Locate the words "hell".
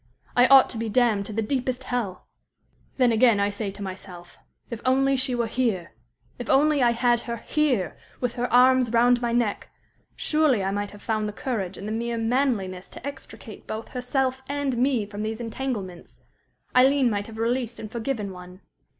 1.83-2.25